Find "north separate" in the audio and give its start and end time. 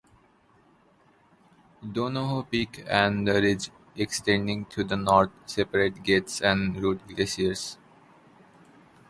4.97-6.01